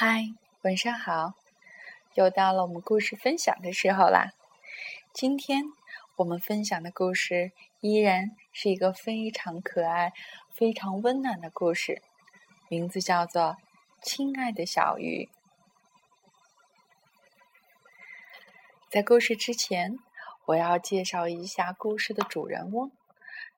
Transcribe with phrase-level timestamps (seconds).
[0.00, 1.34] 嗨，晚上好！
[2.14, 4.30] 又到了我们故事分享的时候啦。
[5.12, 5.64] 今天
[6.14, 7.50] 我们分享的故事
[7.80, 10.12] 依然是一个非常可爱、
[10.52, 12.00] 非常温暖的故事，
[12.68, 13.42] 名字叫做
[14.00, 15.28] 《亲爱的小鱼》。
[18.88, 19.98] 在故事之前，
[20.44, 22.92] 我要介绍一下故事的主人翁，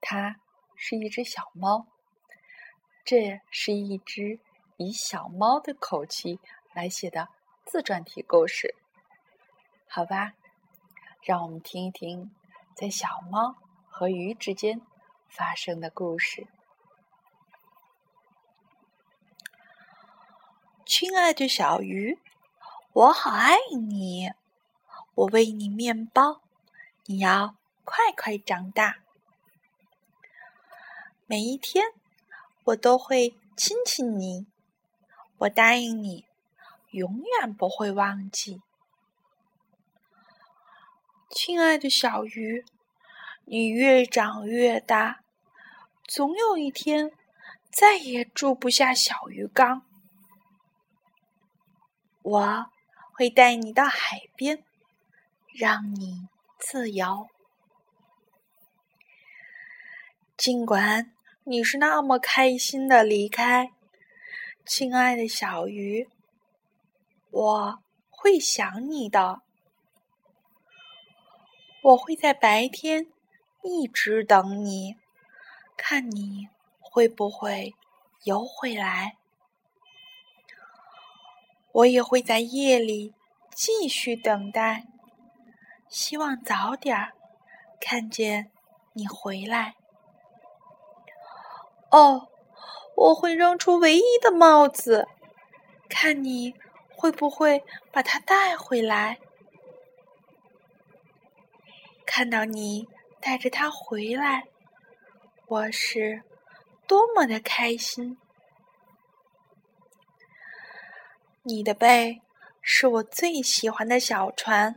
[0.00, 0.40] 它
[0.74, 1.86] 是一只小猫。
[3.04, 4.40] 这是一只。
[4.76, 6.40] 以小猫的口气
[6.72, 7.28] 来写的
[7.64, 8.74] 自传体故事，
[9.88, 10.32] 好吧？
[11.22, 12.34] 让我们听一听
[12.74, 13.54] 在小猫
[13.88, 14.80] 和鱼之间
[15.28, 16.48] 发生的故事。
[20.84, 22.18] 亲爱的小鱼，
[22.92, 24.32] 我好爱你，
[25.14, 26.42] 我喂你面包，
[27.06, 28.96] 你要快快长大。
[31.26, 31.86] 每一天，
[32.64, 34.46] 我都会亲亲你。
[35.44, 36.24] 我答应你，
[36.90, 38.62] 永远不会忘记，
[41.28, 42.64] 亲爱的小鱼。
[43.46, 45.20] 你越长越大，
[46.08, 47.10] 总有一天
[47.70, 49.84] 再也住不下小鱼缸。
[52.22, 52.66] 我
[53.12, 54.64] 会带你到海边，
[55.52, 56.26] 让你
[56.58, 57.28] 自由。
[60.38, 63.72] 尽管你是那么开心的离开。
[64.66, 66.08] 亲爱的小鱼，
[67.30, 67.78] 我
[68.08, 69.42] 会想你的。
[71.82, 73.06] 我会在白天
[73.62, 74.96] 一直等你，
[75.76, 76.48] 看你
[76.80, 77.74] 会不会
[78.22, 79.18] 游回来。
[81.72, 83.12] 我也会在夜里
[83.54, 84.86] 继续等待，
[85.90, 87.12] 希望早点
[87.78, 88.50] 看见
[88.94, 89.74] 你回来。
[91.90, 92.30] 哦。
[92.96, 95.08] 我会扔出唯一的帽子，
[95.88, 96.54] 看你
[96.88, 99.18] 会不会把它带回来。
[102.06, 102.88] 看到你
[103.20, 104.44] 带着它回来，
[105.46, 106.22] 我是
[106.86, 108.16] 多么的开心！
[111.42, 112.22] 你的背
[112.62, 114.76] 是我最喜欢的小船，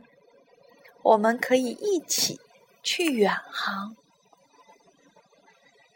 [1.02, 2.40] 我们可以一起
[2.82, 3.96] 去远航，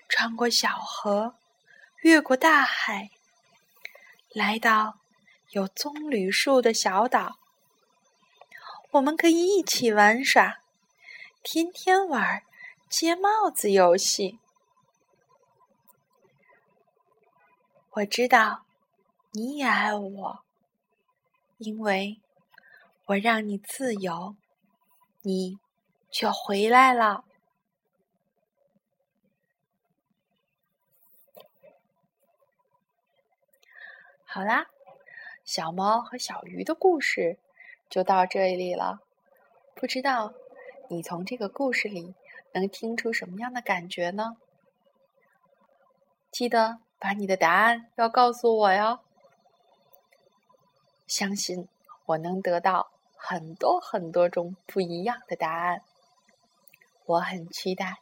[0.09, 1.35] 穿过小河。
[2.03, 3.11] 越过大海，
[4.31, 4.99] 来到
[5.51, 7.39] 有棕榈树的小岛，
[8.91, 10.59] 我们可以一起玩耍，
[11.45, 12.43] 天天玩
[12.89, 14.41] 接帽子游戏。
[17.91, 18.65] 我知道
[19.31, 20.45] 你也爱我，
[21.59, 22.21] 因为
[23.05, 24.35] 我让你自由，
[25.21, 25.57] 你
[26.11, 27.23] 却回来了。
[34.35, 34.69] 好啦，
[35.45, 37.37] 小猫和小鱼的故事
[37.91, 39.01] 就到这里了。
[39.75, 40.33] 不知道
[40.89, 42.15] 你从这个故事里
[42.53, 44.39] 能听出什么样的感觉呢？
[46.31, 49.01] 记得把你的答案要告诉我哟。
[51.07, 51.69] 相信
[52.07, 55.83] 我能得到很多很多种不一样的答案，
[57.05, 57.97] 我很期待。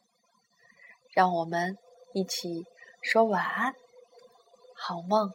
[1.11, 1.77] 让我们
[2.13, 2.69] 一起
[3.03, 3.75] 说晚安，
[4.77, 5.35] 好梦。